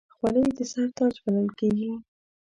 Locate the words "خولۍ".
0.15-0.45